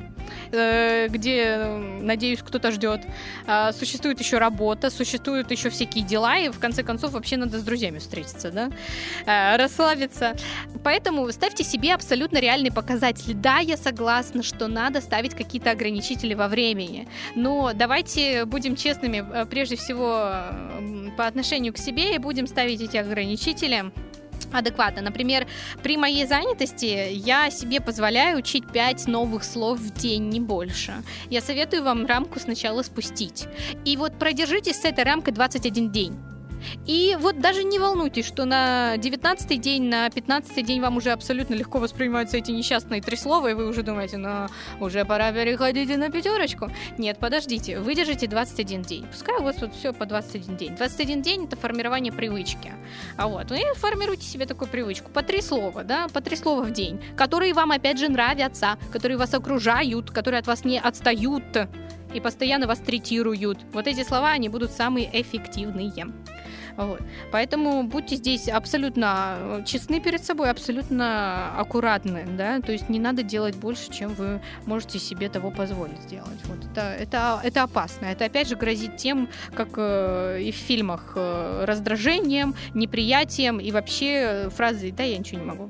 [0.51, 1.67] э, где,
[2.01, 3.01] надеюсь, кто-то ждет.
[3.45, 7.63] А, существует еще работа, существуют еще всякие дела, и в конце концов вообще надо с
[7.63, 8.69] друзьями встретиться, да,
[9.25, 10.35] э, расслабиться.
[10.83, 13.33] Поэтому ставьте себе абсолютно реальный показатель.
[13.33, 19.45] Да, я согласна, что надо ставить какие-то ограничители во времени, но давайте будем честными, э,
[19.45, 20.31] прежде всего
[21.17, 23.91] по отношению к себе, и будем ставить эти ограничители
[24.51, 25.01] адекватно.
[25.01, 25.47] Например,
[25.83, 30.93] при моей занятости я себе позволяю учить 5 новых слов в день, не больше.
[31.29, 33.47] Я советую вам рамку сначала спустить.
[33.85, 36.17] И вот продержитесь с этой рамкой 21 день.
[36.85, 41.55] И вот даже не волнуйтесь, что на 19 день, на 15 день вам уже абсолютно
[41.55, 44.47] легко воспринимаются эти несчастные три слова, и вы уже думаете, ну,
[44.79, 46.71] уже пора переходить на пятерочку.
[46.97, 49.05] Нет, подождите, выдержите 21 день.
[49.05, 50.75] Пускай у вас вот все по 21 день.
[50.75, 52.73] 21 день— это формирование привычки.
[53.17, 55.11] А вот, и формируйте себе такую привычку.
[55.11, 59.17] По три слова, да, по три слова в день, которые вам, опять же, нравятся, которые
[59.17, 61.43] вас окружают, которые от вас не отстают
[62.13, 63.59] и постоянно вас третируют.
[63.71, 66.07] Вот эти слова, они будут самые эффективные.
[66.79, 67.01] Вот.
[67.31, 73.21] Поэтому будьте здесь абсолютно э, честны перед собой, абсолютно аккуратны, да, то есть не надо
[73.21, 76.39] делать больше, чем вы можете себе того позволить сделать.
[76.45, 78.05] Вот это, это, это опасно.
[78.05, 84.49] Это опять же грозит тем, как э, и в фильмах, э, раздражением, неприятием и вообще
[84.55, 85.69] фразой «да, я ничего не могу».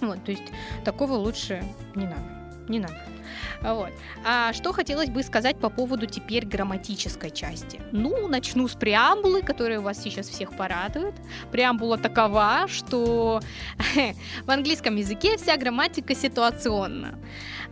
[0.00, 0.44] Вот, то есть
[0.82, 1.62] такого лучше
[1.94, 2.24] не надо.
[2.68, 2.96] Не надо.
[3.74, 3.90] Вот.
[4.24, 7.80] А что хотелось бы сказать по поводу теперь грамматической части?
[7.90, 11.14] Ну, начну с преамбулы, которая у вас сейчас всех порадует.
[11.50, 13.40] Преамбула такова, что
[14.44, 17.18] в английском языке вся грамматика ситуационна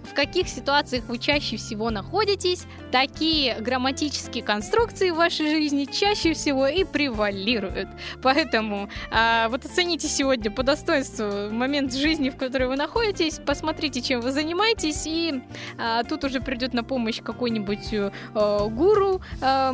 [0.04, 6.66] в каких ситуациях вы чаще всего находитесь, такие грамматические конструкции в вашей жизни чаще всего
[6.66, 7.88] и превалируют.
[8.22, 14.20] Поэтому а, вот оцените сегодня по достоинству момент жизни, в которой вы находитесь, посмотрите, чем
[14.20, 15.42] вы занимаетесь, и
[15.78, 19.72] а, тут уже придет на помощь какой-нибудь а, гуру а,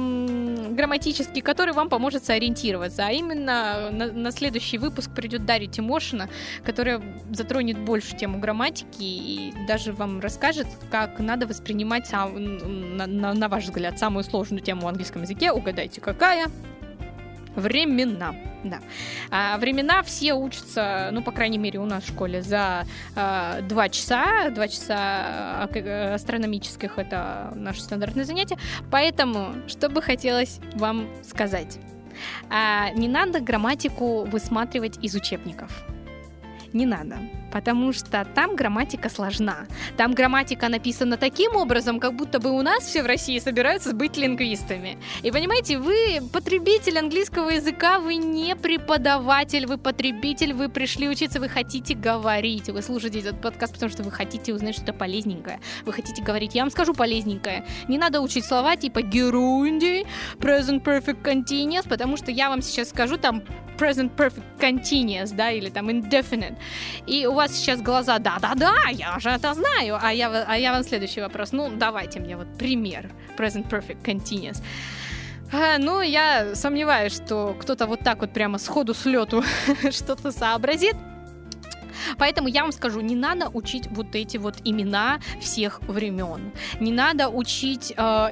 [0.70, 3.07] грамматический, который вам поможет сориентироваться.
[3.07, 6.29] А именно на, на следующий выпуск придет Дарья Тимошина,
[6.64, 13.35] которая затронет больше тему грамматики и даже вам расскажет, как надо воспринимать, сам, на, на,
[13.35, 15.53] на ваш взгляд, самую сложную тему в английском языке.
[15.53, 16.46] Угадайте, какая?
[17.56, 18.34] Времена.
[18.62, 18.80] Да.
[19.30, 22.84] А, времена все учатся, ну, по крайней мере, у нас в школе за
[23.16, 24.50] а, два часа.
[24.50, 28.58] Два часа а, астрономических это наше стандартное занятие.
[28.90, 31.78] Поэтому, что бы хотелось вам сказать?
[32.50, 35.84] А, не надо грамматику высматривать из учебников.
[36.72, 37.18] Не надо
[37.50, 39.66] потому что там грамматика сложна.
[39.96, 44.16] Там грамматика написана таким образом, как будто бы у нас все в России собираются быть
[44.16, 44.98] лингвистами.
[45.22, 51.48] И понимаете, вы потребитель английского языка, вы не преподаватель, вы потребитель, вы пришли учиться, вы
[51.48, 55.60] хотите говорить, вы слушаете этот подкаст, потому что вы хотите узнать что-то полезненькое.
[55.84, 57.64] Вы хотите говорить, я вам скажу полезненькое.
[57.88, 60.06] Не надо учить слова типа герунди,
[60.38, 63.42] present perfect continuous, потому что я вам сейчас скажу там
[63.80, 66.56] present perfect continuous, да, или там indefinite.
[67.06, 69.98] И у вас сейчас глаза, да-да-да, я же это знаю.
[69.98, 71.53] А я, а я вам следующий вопрос.
[71.53, 74.62] Ну, давайте мне вот пример present perfect continuous.
[75.50, 79.42] А, ну, я сомневаюсь, что кто-то вот так вот прямо сходу с лету
[79.90, 80.96] что-то сообразит.
[82.18, 86.52] Поэтому я вам скажу, не надо учить вот эти вот имена всех времен.
[86.80, 88.28] Не надо учить э,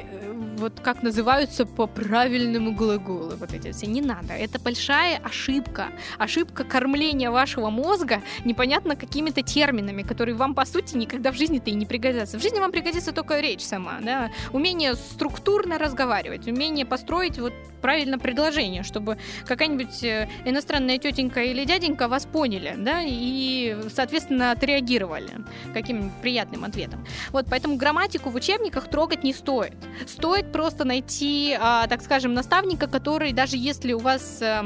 [0.58, 3.86] вот как называются по правильному глаголу вот эти все.
[3.86, 4.32] Не надо.
[4.34, 5.88] Это большая ошибка.
[6.18, 11.74] Ошибка кормления вашего мозга непонятно какими-то терминами, которые вам, по сути, никогда в жизни-то и
[11.74, 12.38] не пригодятся.
[12.38, 14.30] В жизни вам пригодится только речь сама, да.
[14.52, 22.08] Умение структурно разговаривать, умение построить вот правильно предложение, чтобы какая-нибудь э, иностранная тетенька или дяденька
[22.08, 25.30] вас поняли, да, и, соответственно, отреагировали
[25.72, 27.04] каким-нибудь приятным ответом.
[27.30, 29.76] Вот, поэтому грамматику в учебниках трогать не стоит.
[30.06, 34.64] Стоит просто найти, а, так скажем, наставника, который, даже если у вас а,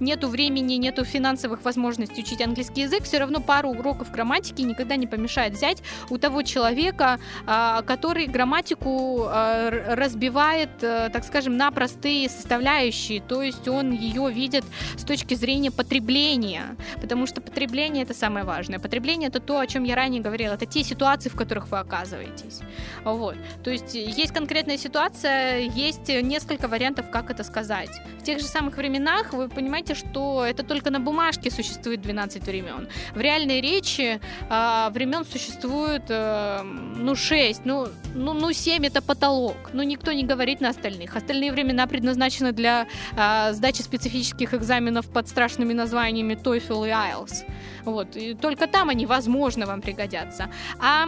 [0.00, 5.06] нету времени, нету финансовых возможностей учить английский язык, все равно пару уроков грамматики никогда не
[5.06, 12.28] помешает взять у того человека, а, который грамматику а, разбивает, а, так скажем, на простые
[12.50, 14.64] составляющие, то есть он ее видит
[14.96, 18.80] с точки зрения потребления, потому что потребление это самое важное.
[18.80, 22.60] Потребление это то, о чем я ранее говорила, это те ситуации, в которых вы оказываетесь.
[23.04, 23.36] Вот.
[23.62, 27.90] То есть есть конкретная ситуация, есть несколько вариантов, как это сказать.
[28.18, 32.88] В тех же самых временах вы понимаете, что это только на бумажке существует 12 времен.
[33.14, 36.62] В реальной речи э, времен существует, э,
[36.96, 39.70] ну, 6, ну, ну, ну, 7 это потолок.
[39.72, 41.16] Ну, никто не говорит на остальных.
[41.16, 47.44] Остальные времена предназначены для э, сдачи специфических экзаменов под страшными названиями TOEFL и IELTS.
[47.84, 48.16] Вот.
[48.16, 50.50] И только там они, возможно, вам пригодятся.
[50.80, 51.06] А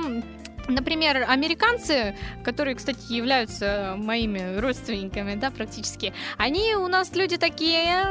[0.68, 2.14] Например, американцы,
[2.44, 8.04] которые, кстати, являются моими родственниками, да, практически, они у нас люди такие,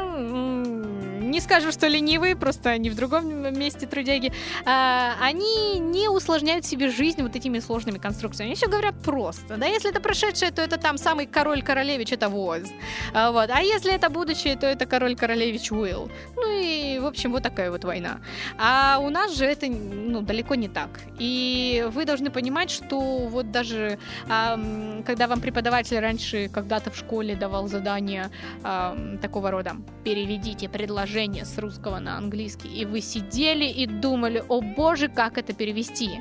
[1.32, 4.32] не скажу, что ленивые, просто они в другом месте трудяги,
[4.66, 8.50] а, они не усложняют себе жизнь вот этими сложными конструкциями.
[8.50, 12.68] Они все говорят просто, да, если это прошедшее, то это там самый король-королевич, это Воз,
[13.14, 16.10] а, вот, а если это будущее, то это король-королевич Уилл.
[16.36, 18.20] Ну и, в общем, вот такая вот война.
[18.58, 21.00] А у нас же это, ну, далеко не так.
[21.18, 27.34] И вы должны понимать, что вот даже э, когда вам преподаватель раньше когда-то в школе
[27.36, 28.30] давал задание
[28.64, 34.60] э, такого рода, переведите предложение с русского на английский, и вы сидели и думали, о
[34.60, 36.20] боже, как это перевести.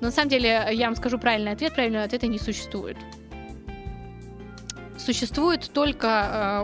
[0.00, 2.96] Но на самом деле я вам скажу правильный ответ, правильного ответа не существует
[4.98, 6.06] существует только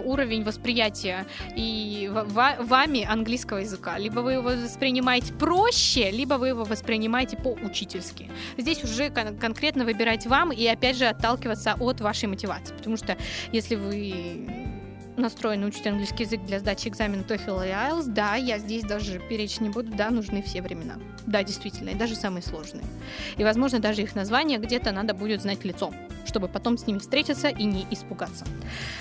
[0.02, 3.98] э, уровень восприятия и вами английского языка.
[3.98, 8.30] Либо вы его воспринимаете проще, либо вы его воспринимаете по-учительски.
[8.58, 12.74] Здесь уже кон- конкретно выбирать вам и опять же отталкиваться от вашей мотивации.
[12.74, 13.16] Потому что
[13.52, 14.73] если вы
[15.16, 19.60] настроены учить английский язык для сдачи экзамена TOEFL и IELTS, да, я здесь даже перечь
[19.60, 20.96] не буду, да, нужны все времена.
[21.26, 22.84] Да, действительно, и даже самые сложные.
[23.36, 25.92] И, возможно, даже их название где-то надо будет знать лицо,
[26.26, 28.44] чтобы потом с ними встретиться и не испугаться.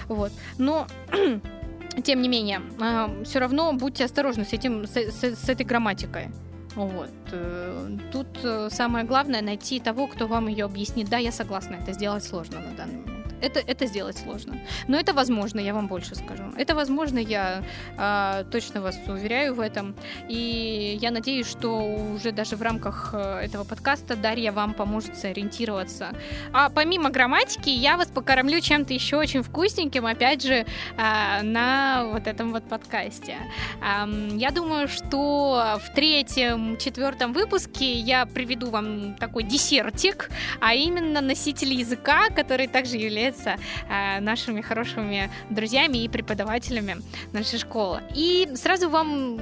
[0.07, 0.31] Вот.
[0.57, 0.87] Но
[2.03, 6.29] тем не менее, а, все равно будьте осторожны с, этим, с, с, с этой грамматикой.
[6.75, 7.11] Вот.
[7.31, 11.07] Э, тут э, самое главное найти того, кто вам ее объяснит.
[11.07, 13.12] Да, я согласна, это сделать сложно на данный момент
[13.43, 14.57] это, это сделать сложно.
[14.87, 16.43] Но это возможно, я вам больше скажу.
[16.57, 17.63] Это возможно, я
[17.97, 19.95] э, точно вас уверяю в этом.
[20.29, 21.77] И я надеюсь, что
[22.15, 26.15] уже даже в рамках э, этого подкаста Дарья вам поможет сориентироваться.
[26.53, 30.65] А помимо грамматики, я вас покормлю чем-то еще очень вкусненьким, опять же,
[30.97, 33.37] э, на вот этом вот подкасте.
[33.81, 40.29] Э, я думаю, что в третьем, четвертом выпуске я приведу вам такой десертик,
[40.61, 43.57] а именно носитель языка, который также является являются
[43.89, 46.97] э, нашими хорошими друзьями и преподавателями
[47.33, 48.01] нашей школы.
[48.15, 49.39] И сразу вам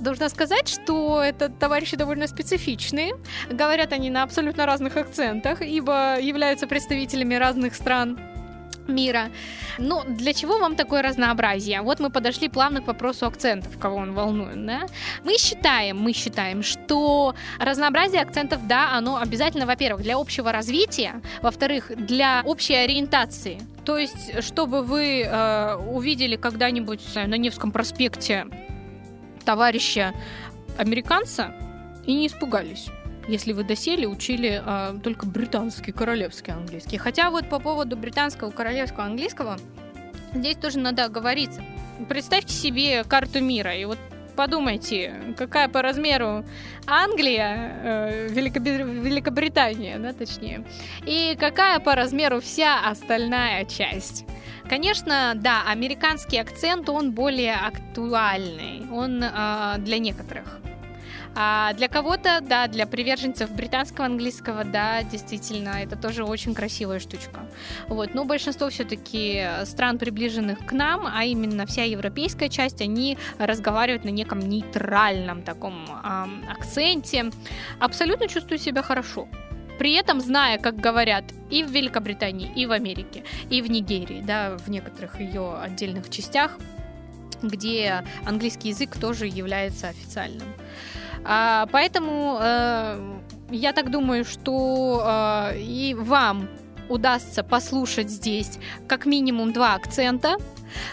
[0.00, 3.14] должна сказать, что это товарищи довольно специфичные.
[3.50, 8.18] Говорят они на абсолютно разных акцентах, ибо являются представителями разных стран
[8.90, 9.30] мира.
[9.78, 11.80] Ну, для чего вам такое разнообразие?
[11.82, 14.86] Вот мы подошли плавно к вопросу акцентов, кого он волнует, да?
[15.24, 21.90] Мы считаем, мы считаем, что разнообразие акцентов, да, оно обязательно, во-первых, для общего развития, во-вторых,
[21.96, 23.60] для общей ориентации.
[23.84, 28.46] То есть, чтобы вы э, увидели когда-нибудь на Невском проспекте
[29.44, 30.12] товарища
[30.78, 31.54] американца
[32.06, 32.90] и не испугались
[33.28, 36.98] если вы досели, учили а, только британский, королевский английский.
[36.98, 39.58] Хотя вот по поводу британского, королевского английского,
[40.34, 41.62] здесь тоже надо оговориться.
[42.08, 43.98] Представьте себе карту мира, и вот
[44.36, 46.44] подумайте, какая по размеру
[46.86, 50.64] Англия, э, Великобритания, да, точнее,
[51.04, 54.24] и какая по размеру вся остальная часть.
[54.68, 60.60] Конечно, да, американский акцент, он более актуальный, он э, для некоторых.
[61.34, 67.48] А для кого-то, да, для приверженцев британского английского, да, действительно, это тоже очень красивая штучка.
[67.88, 74.04] Вот, но большинство все-таки стран, приближенных к нам, а именно вся европейская часть, они разговаривают
[74.04, 77.30] на неком нейтральном таком эм, акценте.
[77.78, 79.28] Абсолютно чувствую себя хорошо
[79.80, 84.58] при этом зная, как говорят и в Великобритании, и в Америке, и в Нигерии, да,
[84.58, 86.58] в некоторых ее отдельных частях,
[87.42, 90.48] где английский язык тоже является официальным.
[91.24, 95.02] А, поэтому э, я так думаю, что
[95.52, 96.48] э, и вам
[96.88, 100.36] удастся послушать здесь как минимум два акцента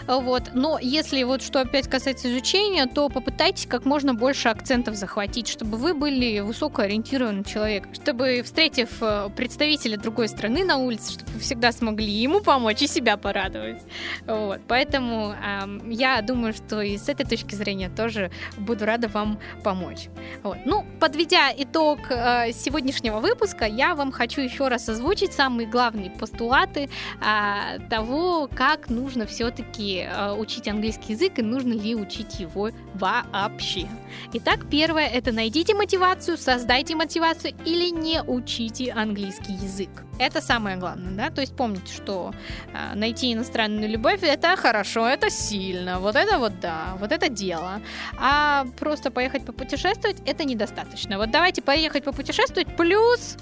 [0.07, 0.51] вот.
[0.53, 5.77] Но если вот что опять касается изучения, то попытайтесь как можно больше акцентов захватить, чтобы
[5.77, 11.71] вы были высокоориентированным человеком, чтобы, встретив э, представителя другой страны на улице, чтобы вы всегда
[11.71, 13.81] смогли ему помочь и себя порадовать.
[14.25, 14.61] Вот.
[14.67, 20.07] Поэтому э, я думаю, что и с этой точки зрения тоже буду рада вам помочь.
[20.43, 20.57] Вот.
[20.65, 26.89] Ну, подведя итог э, сегодняшнего выпуска, я вам хочу еще раз озвучить самые главные постулаты
[27.21, 33.87] а, того, как нужно все-таки а, учить английский язык и нужно ли учить его вообще.
[34.33, 39.89] Итак, первое это найдите мотивацию, создайте мотивацию или не учите английский язык.
[40.19, 42.33] Это самое главное, да, то есть помните, что
[42.73, 47.81] а, найти иностранную любовь это хорошо, это сильно, вот это вот да, вот это дело.
[48.19, 51.17] А просто поехать попутешествовать это недостаточно.
[51.17, 53.37] Вот давайте поехать попутешествовать плюс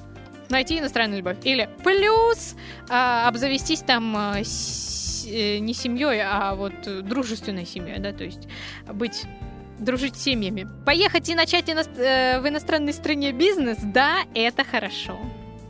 [0.49, 1.37] найти иностранную любовь.
[1.43, 2.55] Или плюс
[2.89, 4.43] а, обзавестись там э,
[5.25, 6.73] не семьей, а вот
[7.05, 8.47] дружественной семьей, да, то есть
[8.91, 9.25] быть
[9.79, 10.67] дружить с семьями.
[10.85, 11.81] Поехать и начать ино...
[11.81, 15.17] э, в иностранной стране бизнес, да, это хорошо.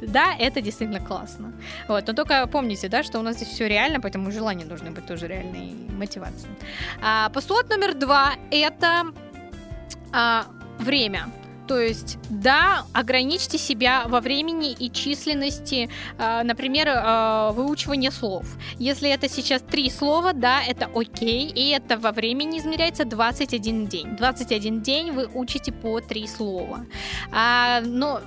[0.01, 1.53] Да, это действительно классно.
[1.87, 5.05] Вот, но только помните, да, что у нас здесь все реально, поэтому желания должны быть
[5.05, 6.53] тоже реальной мотивацией.
[7.01, 9.05] А, постулат номер два это
[10.11, 10.45] а,
[10.79, 11.27] время.
[11.67, 18.45] То есть, да, ограничьте себя во времени и численности, э, например, э, выучивания слов.
[18.77, 24.15] Если это сейчас три слова, да, это окей, и это во времени измеряется 21 день.
[24.15, 26.85] 21 день вы учите по три слова.
[27.31, 28.21] А, но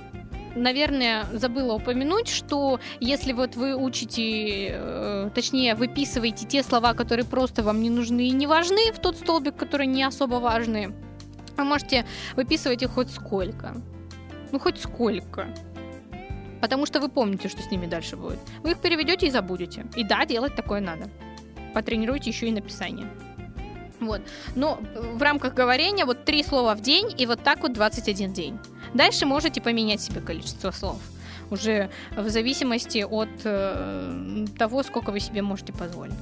[0.55, 7.63] наверное, забыла упомянуть, что если вот вы учите, э, точнее, выписываете те слова, которые просто
[7.63, 10.93] вам не нужны и не важны, в тот столбик, которые не особо важны,
[11.59, 12.05] вы можете
[12.35, 13.75] выписывать их хоть сколько.
[14.51, 15.47] Ну, хоть сколько.
[16.61, 18.39] Потому что вы помните, что с ними дальше будет.
[18.63, 19.85] Вы их переведете и забудете.
[19.95, 21.09] И да, делать такое надо.
[21.73, 23.07] Потренируйте еще и написание.
[23.99, 24.21] Вот.
[24.55, 24.79] Но
[25.13, 28.59] в рамках говорения вот три слова в день и вот так вот 21 день.
[28.93, 31.01] Дальше можете поменять себе количество слов.
[31.51, 36.13] Уже в зависимости от э, того, сколько вы себе можете позволить.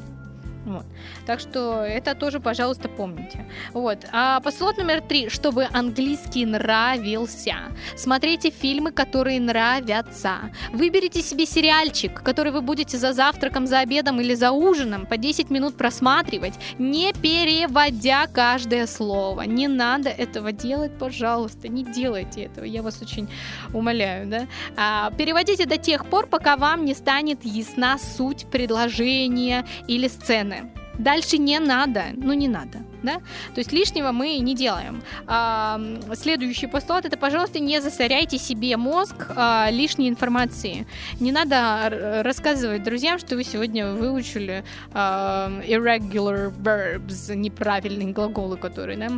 [0.67, 0.85] Вот.
[1.25, 3.45] Так что это тоже, пожалуйста, помните.
[3.71, 3.99] Вот.
[4.11, 5.29] А посылот номер три.
[5.29, 7.55] Чтобы английский нравился.
[7.95, 10.51] Смотрите фильмы, которые нравятся.
[10.73, 15.49] Выберите себе сериальчик, который вы будете за завтраком, за обедом или за ужином по 10
[15.49, 19.43] минут просматривать, не переводя каждое слово.
[19.43, 21.69] Не надо этого делать, пожалуйста.
[21.69, 22.65] Не делайте этого.
[22.65, 23.29] Я вас очень
[23.73, 24.27] умоляю.
[24.27, 24.47] Да?
[24.75, 30.56] А, переводите до тех пор, пока вам не станет ясна суть предложения или сцены.
[30.97, 33.15] Дальше не надо, ну не надо, да?
[33.53, 35.01] То есть лишнего мы не делаем.
[35.27, 35.79] А,
[36.13, 40.87] следующий постулат это, пожалуйста, не засоряйте себе мозг а, лишней информации.
[41.19, 49.09] Не надо рассказывать друзьям, что вы сегодня выучили а, irregular verbs, неправильные глаголы, которые, да?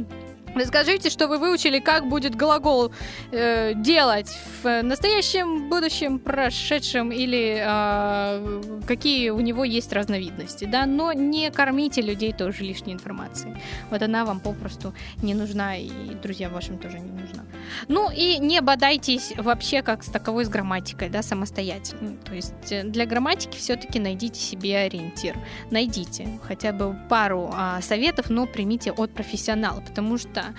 [0.56, 2.92] Расскажите, что вы выучили, как будет глагол
[3.32, 11.14] э, делать в настоящем, будущем, прошедшем или э, какие у него есть разновидности, да, но
[11.14, 13.56] не кормите людей тоже лишней информацией.
[13.90, 15.90] Вот она вам попросту не нужна, и
[16.22, 17.44] друзьям вашим тоже не нужна.
[17.88, 22.18] Ну и не бодайтесь вообще как с таковой с грамматикой, да, самостоятельно.
[22.18, 25.38] То есть э, для грамматики все-таки найдите себе ориентир.
[25.72, 30.54] Найдите хотя бы пару э, советов, но примите от профессионала, потому что что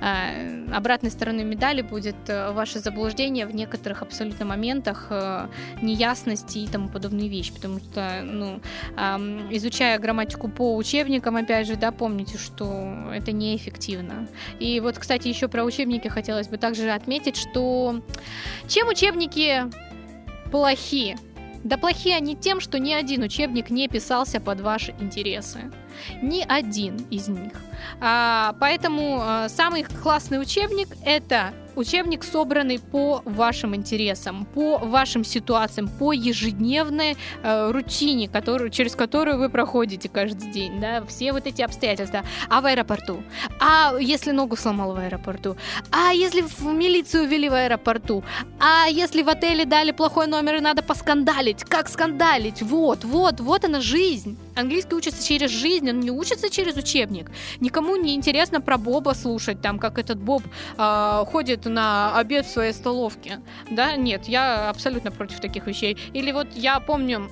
[0.00, 5.48] э, обратной стороной медали будет э, ваше заблуждение в некоторых абсолютно моментах, э,
[5.82, 8.60] неясности и тому подобные вещи, потому что, ну,
[9.50, 14.28] изучая грамматику по учебникам, опять же, да, помните, что это неэффективно.
[14.58, 18.02] И вот, кстати, еще про учебники хотелось бы также отметить, что
[18.68, 19.64] чем учебники
[20.50, 21.16] плохи?
[21.66, 25.72] Да плохи они тем, что ни один учебник не писался под ваши интересы.
[26.22, 27.54] Ни один из них.
[28.00, 35.88] А, поэтому а, самый классный учебник это учебник, собранный по вашим интересам, по вашим ситуациям,
[35.88, 41.62] по ежедневной э, рутине, которую, через которую вы проходите каждый день, да, все вот эти
[41.62, 42.22] обстоятельства.
[42.48, 43.22] А в аэропорту?
[43.60, 45.56] А если ногу сломал в аэропорту?
[45.90, 48.24] А если в милицию ввели в аэропорту?
[48.58, 51.64] А если в отеле дали плохой номер и надо поскандалить?
[51.64, 52.62] Как скандалить?
[52.62, 54.38] Вот, вот, вот она жизнь.
[54.56, 57.30] Английский учится через жизнь, он не учится через учебник.
[57.60, 60.42] Никому не интересно про Боба слушать, там, как этот Боб
[60.78, 63.40] э, ходит на обед в своей столовке.
[63.70, 65.96] Да, нет, я абсолютно против таких вещей.
[66.14, 67.30] Или вот я помню,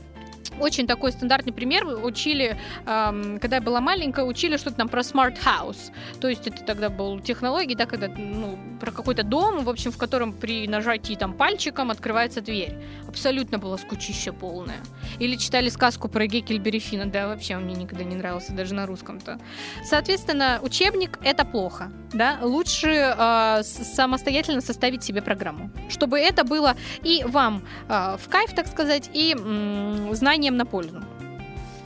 [0.61, 1.87] очень такой стандартный пример.
[1.87, 5.93] Учили, эм, когда я была маленькая, учили что-то там про smart house.
[6.21, 9.99] То есть это тогда был технологии, да, когда, ну, про какой-то дом, в общем, в
[9.99, 12.77] котором при нажатии там пальчиком открывается дверь.
[13.09, 14.79] Абсолютно было скучище полное.
[15.19, 17.07] Или читали сказку про Геккельбери Финна.
[17.07, 19.39] Да, вообще он мне никогда не нравился, даже на русском-то.
[19.85, 21.91] Соответственно, учебник— это плохо.
[22.13, 22.39] Да?
[22.43, 25.71] Лучше э, самостоятельно составить себе программу.
[25.89, 30.67] Чтобы это было и вам э, в кайф, так сказать, и м- знание знанием на
[30.67, 31.03] пользу.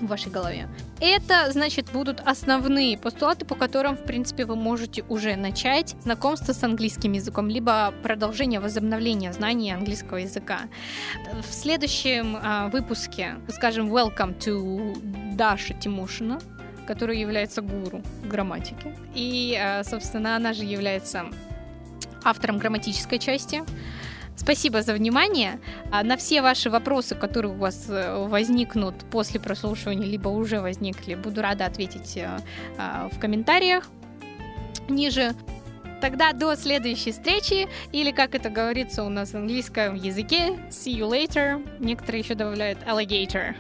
[0.01, 0.69] в вашей голове.
[1.01, 6.63] Это, значит, будут основные постулаты, по которым, в принципе, вы можете уже начать знакомство с
[6.63, 10.61] английским языком, либо продолжение, возобновление знаний английского языка.
[11.43, 16.39] В следующем а, выпуске, скажем, welcome to Даша Тимошина,
[16.87, 18.01] которая является гуру
[18.31, 18.95] грамматики.
[19.17, 21.25] И, а, собственно, она же является
[22.23, 23.63] автором грамматической части.
[24.39, 25.61] Спасибо за внимание.
[25.91, 31.17] А на все ваши вопросы, которые у вас э, возникнут после прослушивания, либо уже возникли,
[31.17, 32.39] буду рада ответить э,
[32.79, 33.91] а, в комментариях
[34.89, 35.35] ниже.
[36.01, 41.11] Тогда до следующей встречи, или как это говорится у нас в английском языке, see you
[41.11, 41.61] later.
[41.81, 43.57] Некоторые еще добавляют alligator.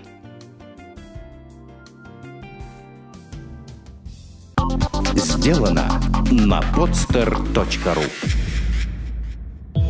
[5.16, 6.00] Сделано
[6.30, 8.47] на podster.ru